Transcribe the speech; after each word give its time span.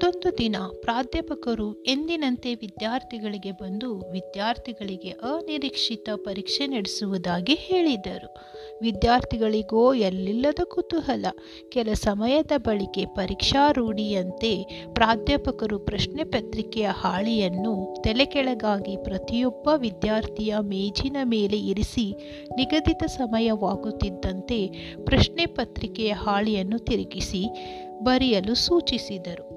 ಅದೊಂದು 0.00 0.38
ದಿನ 0.38 0.56
ಪ್ರಾಧ್ಯಾಪಕರು 0.80 1.82
ಎಂದಿನಂತೆ 1.82 2.54
ವಿದ್ಯಾರ್ಥಿಗಳಿಗೆ 2.54 3.52
ಬಂದು 3.52 3.98
ವಿದ್ಯಾರ್ಥಿಗಳಿಗೆ 4.10 5.10
ಅನಿರೀಕ್ಷಿತ 5.10 6.08
ಪರೀಕ್ಷೆ 6.14 6.66
ನಡೆಸುವುದಾಗಿ 6.66 7.54
ಹೇಳಿದರು. 7.54 8.28
ವಿದ್ಯಾರ್ಥಿಗಳಿಗೋ 8.82 9.94
ಎಲ್ಲಿಲ್ಲದ 9.94 10.58
ಕುತೂಹಲ. 10.64 11.26
ಕೆಲ 11.68 11.92
ಸಮಯದ 11.92 12.52
ಬಳಿಕೆ 12.56 13.04
ಪರೀಕ್ಷಾ 13.04 13.72
ರೂಢಿಯಂತೆ 13.72 14.52
ಪ್ರಾಧ್ಯಾಪಕರು 14.92 15.78
ಪ್ರಶ್ನೆ 15.78 16.24
ಪತ್ರಿಕೆಯ 16.24 16.88
ಹಾಳೆಯನ್ನು 16.90 18.02
ತಲೆಕೆಳಗಾಗಿ 18.04 18.96
ಪ್ರತಿಯೊಬ್ಬ 18.96 19.68
ವಿದ್ಯಾರ್ಥಿಯ 19.76 20.54
ಮೇಜಿನ 20.60 21.16
ಮೇಲೆ 21.24 21.60
ಇರಿಸಿ 21.60 22.12
ನಿಗದಿತ 22.56 23.04
ಸಮಯವಾಗುತ್ತಿದ್ದಂತೆ 23.06 24.66
ಪ್ರಶ್ನೆ 25.04 25.46
ಪತ್ರಿಕೆಯ 25.46 26.12
ಹಾಳಿಯನ್ನು 26.12 26.78
ತಿರುಗಿಸಿ 26.78 27.44
ಬರೆಯಲು 28.02 28.54
ಸೂಚಿಸಿದರು. 28.54 29.49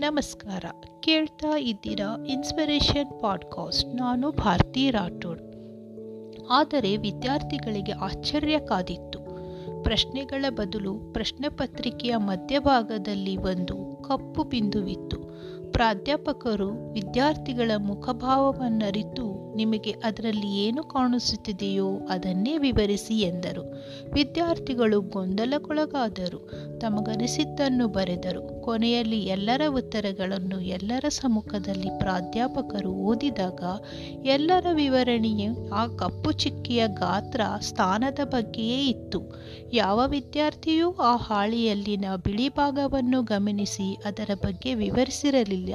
ನಮಸ್ಕಾರ. 0.00 0.64
ಕೇಳ್ತಾ 1.00 1.58
ಇದ್ದೀರಾ 1.58 2.24
ಇನ್ಸ್ಪಿರೇಷನ್ 2.26 3.20
ಪಾಡ್ಕಾಸ್ಟ್ 3.20 3.94
ನಾನು 3.94 4.30
ಭಾರತಿ 4.30 4.90
ರಾಠೋಡ್. 4.90 5.42
ಆದರೆ 6.50 6.96
ವಿದ್ಯಾರ್ಥಿಗಳಿಗೆ 6.96 7.92
ಆಶ್ಚರ್ಯ 7.92 8.58
ಕಾದಿತ್ತು 8.58 9.18
ಪ್ರಶ್ನೆಗಳ 9.82 10.44
ಬದಲು 10.48 10.94
ಪ್ರಶ್ನೆ 10.94 11.48
ಪತ್ರಿಕೆಯ 11.48 12.16
ಮಧ್ಯಭಾಗದಲ್ಲಿ 12.16 13.36
ಒಂದು 13.36 14.02
ಕಪ್ಪು 14.02 14.44
ಬಿಂದುವಿತ್ತು. 14.44 15.20
ಪ್ರಾಧ್ಯಾಪಕರು 15.72 16.92
ವಿದ್ಯಾರ್ಥಿಗಳ 16.92 17.70
ಮುಖಭಾವವನ್ನರಿತು 17.76 19.56
ನಿಮಗೆ 19.56 19.90
ಅದರಲ್ಲಿ 19.90 20.64
ಏನು 20.64 20.82
ಕಾಣಿಸುತ್ತಿದೆಯೋ 20.82 21.96
ಅದನ್ನೇ 22.10 22.58
ವಿವರಿಸಿ 22.58 23.20
ಎಂದರು. 23.20 23.62
ವಿದ್ಯಾರ್ಥಿಗಳು 24.12 25.00
ಗೊಂದಲಕ್ಕೊಳಗಾದರು. 25.00 26.50
ತಮಗನಿಸಿದ್ದನ್ನು 26.78 27.88
ಬರೆದರು. 27.88 28.59
ಕೊನೆಯಲ್ಲಿ 28.64 29.20
ಎಲ್ಲರ 29.24 29.62
ಉತ್ತರಗಳನ್ನು 29.68 30.60
ಎಲ್ಲರ 30.60 31.04
ಸಮ್ಮುಖದಲ್ಲಿ 31.08 31.98
ಪ್ರಾಧ್ಯಾಪಕರು 31.98 32.92
ಓದಿದಾಗ 32.92 33.62
ಎಲ್ಲರ 34.24 34.66
ವಿವರಣೆಯು 34.72 35.70
ಆ 35.70 35.86
ಕಪ್ಪು 35.86 36.32
ಚಿಕ್ಕಿಯ 36.32 36.88
ಗಾತ್ರ 36.88 37.40
ಸ್ಥಾನದ 37.60 38.18
ಬಗ್ಗೆಯೇ 38.24 38.86
ಇತ್ತು. 38.86 39.20
ಯಾವ 39.72 40.02
ವಿದ್ಯಾರ್ಥಿಯೂ 40.06 40.92
ಆ 40.92 41.16
ಹಾಳಿಯಲ್ಲಿನ 41.16 42.04
ಬಿಳಿ 42.24 42.48
ಭಾಗವನ್ನು 42.48 43.22
ಗಮನಿಸಿ 43.22 43.94
ಅದರ 44.04 44.30
ಬಗ್ಗೆ 44.34 44.74
ವಿವರಿಸಿರಲಿಲ್ಲ. 44.74 45.74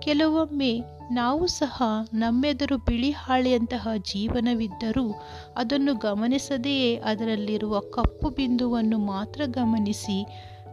ಕೆಲವೊಮ್ಮೆ 0.00 0.80
ನಾವು 1.12 1.46
ಸಹ 1.46 1.82
ನಮ್ಮೆದುರು 2.14 2.76
ಬಿಳಿ 2.76 3.10
ಹಾಳೆಯಂತಹ 3.10 3.88
ಜೀವನವಿದ್ದರೂ 4.12 5.22
ಅದನ್ನು 5.56 5.94
ಗಮನಿಸದೆಯೇ 5.94 6.96
ಅದರಲ್ಲಿರುವ 6.96 7.80
ಕಪ್ಪು 7.80 8.30
ಬಿಂದುವನ್ನು 8.30 8.98
ಮಾತ್ರ 8.98 9.40
ಗಮನಿಸಿ 9.46 10.26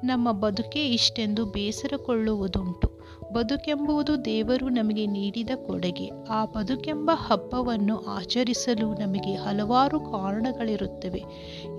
ನಮ್ಮ 0.04 0.32
ಬದುಕೇ 0.32 0.80
ಇಷ್ಟೆಂದು 0.80 1.46
ಬೇಸರಕೊಳ್ಳುವುದುಂಟು. 1.46 3.00
ಬದುಕೆಂಬುದು 3.34 4.26
ದೇವರು 4.26 4.70
ನಮಗೆ 4.70 5.06
ನೀಡಿದ 5.06 5.50
ಕೊಡುಗೆ. 5.68 6.10
ಆ 6.30 6.46
ಬದುಕೆಂಬ 6.46 7.12
ಹಬ್ಬವನ್ನು 7.14 7.98
ಆಚರಿಸಲು 7.98 8.94
ನಮಗೆ 8.94 9.36
ಹಲವಾರು 9.36 10.00
ಕಾರಣಗಳಿರುತ್ತವೆ. 10.00 11.24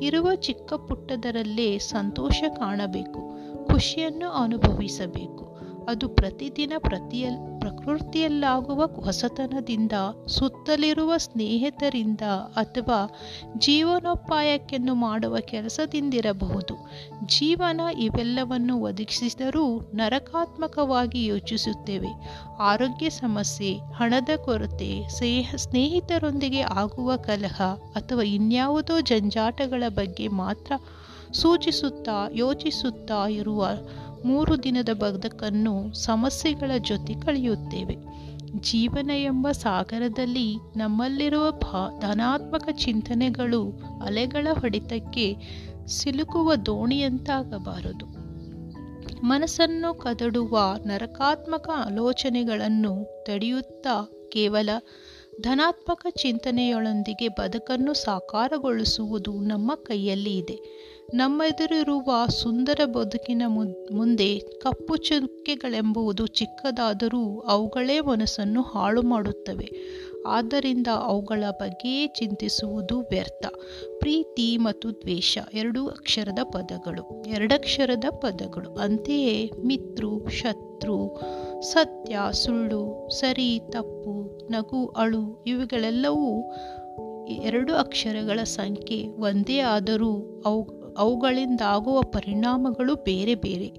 ಇರುವ 0.03 0.35
ಚಿಕ್ಕ 0.35 0.73
ಪುಟ್ಟದರಲ್ಲೇ 0.73 1.79
ಸಂತೋಷ 1.79 2.43
ಕಾಣಬೇಕು, 2.57 3.37
ಖುಷಿಯನ್ನು 3.67 4.31
ಅನುಭವಿಸಬೇಕು. 4.31 5.50
ಅದು 5.89 6.09
ಪ್ರತಿದಿನ 6.09 6.73
ಪ್ರತಿಯಲ್, 6.78 7.61
ಪ್ರಕೃತಿಯಲ್ಲಾಗುವ 7.61 8.86
ಹೊಸತನದಿಂದ, 8.86 9.92
ಸುತ್ತಲಿರುವ 10.27 11.17
ಸ್ನೇಹಿತರಿಂದ 11.17 12.20
ಅಥವಾ 12.56 13.11
ಜೀವನೋಪಾಯಕ್ಕೆಂದು 13.59 14.95
ಮಾಡುವ 14.95 15.36
ಕೆಲಸದಿಂದಿರಬಹುದು. 15.41 16.91
ಜೀವನ 17.27 17.81
ಇವೆಲ್ಲವನ್ನು 17.98 18.77
ಒದಗಿಸಿದರೂ 18.77 19.81
ನರಕಾತ್ಮಕವಾಗಿ 19.95 21.25
ಯೋಚಿಸುತ್ತೇವೆ. 21.25 22.08
ಆರೋಗ್ಯ 22.61 23.11
ಸಮಸ್ಯೆ, 23.11 23.79
ಹಣದ 23.95 24.29
ಕೊರತೆ 24.45 25.08
ಸ್ನೇಹ 25.08 25.55
ಸ್ನೇಹಿತರೊಂದಿಗೆ 25.57 26.61
ಆಗುವ 26.61 27.17
ಕಲಹ 27.17 27.62
ಅಥವಾ 27.97 28.23
ಇನ್ಯಾವುದೋ 28.23 29.01
ಜಂಜಾಟಗಳ 29.01 29.83
ಬಗ್ಗೆ 29.89 30.29
ಮಾತ್ರ 30.29 30.73
ಸೂಚಿಸುತ್ತಾ 31.33 32.29
ಯೋಚಿಸುತ್ತಾ 32.33 33.29
ಇರುವ 33.29 33.68
ಮೂರು 34.25 34.63
ದಿನದ 34.63 34.89
ಬದುಕನ್ನು 34.92 35.95
ಸಮಸ್ಯೆಗಳ 35.95 36.70
ಜೊತೆ 36.79 37.14
ಕಳೆಯುತ್ತೇವೆ. 37.14 37.97
ಜೀವನ 38.61 39.11
ಎಂಬ 39.11 39.51
ಸಾಗರದಲ್ಲಿ 39.51 40.57
ನಮ್ಮಲ್ಲಿರುವ 40.77 41.51
ಭಾ, 41.51 41.98
ಧನಾತ್ಮಕ 42.01 42.69
ಚಿಂತನೆಗಳು 42.73 43.83
ಅಲೆಗಳ 44.05 44.47
ಹೊಡೆತಕ್ಕೆ 44.53 45.36
ಸಿಲುಕುವ 45.86 46.55
ದೋಣಿಯಂತಾಗಬಾರದು. 46.55 48.20
ಮನಸ್ಸನ್ನು 49.27 49.95
ಕದಡುವ 49.95 50.59
ನರಕಾತ್ಮಕ 50.86 51.69
ಆಲೋಚನೆಗಳನ್ನು 51.86 53.25
ತಡೆಯುತ್ತಾ 53.25 54.29
ಕೇವಲ 54.33 54.69
ಧನಾತ್ಮಕ 55.41 56.07
ಚಿಂತನೆಯೊಳೊಂದಿಗೆ 56.11 57.29
ಬದುಕನ್ನು 57.29 57.95
ಸಾಕಾರಗೊಳಿಸುವುದು 57.95 59.33
ನಮ್ಮ 59.33 59.75
ಕೈಯಲ್ಲಿ 59.75 60.36
ಇದೆ 60.36 60.89
ನಮ್ಮೆದುರಿರುವ 61.15 62.27
ಸುಂದರ 62.27 62.81
ಬದುಕಿನ 62.85 63.43
ಮುಂದೆ 63.93 64.39
ಕಪ್ಪು 64.39 64.97
ಚುಕ್ಕೆಗಳೆಂಬುದು 64.97 66.27
ಚಿಕ್ಕದಾದರೂ 66.27 67.39
ಅವುಗಳೇ 67.39 68.01
ಮನಸ್ಸನ್ನು 68.01 68.63
ಹಾಳು 68.63 69.03
ಮಾಡುತ್ತವೆ. 69.03 69.71
ಆದ್ದರಿಂದ 70.27 70.87
ಅವುಗಳ 70.95 71.45
ಬಗ್ಗೆಯೇ 71.51 72.07
ಚಿಂತಿಸುವುದು 72.07 73.01
ವ್ಯರ್ಥ. 73.01 73.47
ಪ್ರೀತಿ 73.98 74.57
ಮತ್ತು 74.57 74.91
ದ್ವೇಷ 74.91 75.39
ಎರಡು 75.55 75.89
ಅಕ್ಷರದ 75.89 76.39
ಪದಗಳು. 76.43 77.25
ಎರಡಕ್ಷರದ 77.27 78.05
ಪದಗಳು. 78.11 78.75
ಅಂತೆಯೇ 78.75 79.51
ಮಿತ್ರು 79.65 80.29
ಶತ್ರು, 80.29 81.21
ಸತ್ಯ, 81.61 82.19
ಸುಳ್ಳು, 82.33 83.09
ಸರಿ, 83.21 83.61
ತಪ್ಪು, 83.69 84.39
ನಗು, 84.51 84.87
ಅಳು 84.87 85.45
ಇವುಗಳೆಲ್ಲವೂ 85.47 86.55
ಎರಡು 87.27 87.75
ಅಕ್ಷರಗಳ 87.75 88.42
ಸಂಖ್ಯೆ. 88.42 89.09
ಒಂದೇ 89.09 89.59
ಆದರೂ 89.59 90.42
ಅವು 90.47 90.80
ಅವುಗಳಿಂದಾಗುವ 90.98 92.02
ಪರಿಣಾಮಗಳು 92.02 92.95
ಬೇರೆ 92.95 93.34
ಬೇರೆ. 93.34 93.73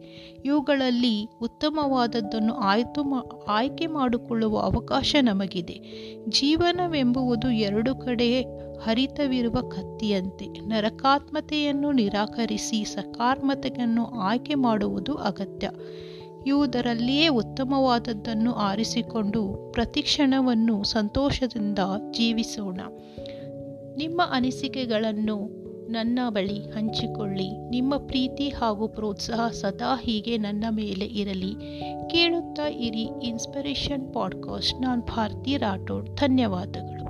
ಇವುಗಳಲ್ಲಿ 0.45 1.27
ಉತ್ತಮವಾದದ್ದನ್ನು 1.41 2.53
ಆಯ್ತು 2.53 3.03
ಆಯ್ಕೆ 3.47 3.88
ಮಾಡಿಕೊಳ್ಳುವ 3.88 4.59
ಅವಕಾಶ 4.59 5.16
ನಮಗಿದೆ. 5.21 5.81
ಜೀವನವೆಂಬುವುದು 6.29 7.51
ಎರಡು 7.51 7.95
ಕಡೆ 7.95 8.41
ಹರಿತವಿರುವ 8.83 9.53
ಕತ್ತಿಯಂತೆ. 9.53 10.45
ನರಕಾತ್ಮತೆಯನ್ನು 10.45 11.91
ನಿರಾಕರಿಸಿ 11.91 12.83
ಸಕಾರ್ಮತೆಯನ್ನು 12.83 14.05
ಆಯ್ಕೆ 14.05 14.55
ಮಾಡುವುದು 14.55 15.16
ಅಗತ್ಯ. 15.16 15.69
ಇವುದರಲ್ಲಿಯೇ 16.47 17.27
ಉತ್ತಮವಾದದ್ದನ್ನು 17.27 18.53
ಆರಿಸಿಕೊಂಡು 18.53 19.71
ಪ್ರತಿಕ್ಷಣವನ್ನು 19.73 20.83
ಸಂತೋಷದಿಂದ 20.83 21.79
ಜೀವಿಸೋಣ. 22.11 22.81
ನಿಮ್ಮ 23.97 24.21
ಅನಿಸಿಕೆಗಳನ್ನು 24.31 25.60
ನನ್ನ 25.91 26.19
ಬಳಿ 26.29 26.72
ಹಂಚಿಕೊಳ್ಳಿ. 26.72 27.69
ನಿಮ್ಮ 27.69 27.97
ಪ್ರೀತಿ 27.97 28.50
ಹಾಗೂ 28.50 28.88
ಪ್ರೋತ್ಸಾಹ 28.88 29.50
ಸದಾ 29.50 30.00
ಹೀಗೆ 30.02 30.38
ನನ್ನ 30.38 30.66
ಮೇಲೆ 30.69 31.06
ಇರಲಿ. 31.06 31.53
ಕೇಳುತ್ತಾ 32.09 32.68
ಇರಿ 32.68 33.09
ಇನ್ಸ್ಪಿರೇಷನ್ 33.24 34.13
ಪಾಡ್ಕಾಸ್ಟ್ 34.13 34.81
ನಾನು 34.81 35.01
ಭಾರತಿ 35.01 35.57
ರಾಠೋಡ್. 35.57 36.16
ಧನ್ಯವಾದಗಳು. 36.16 37.00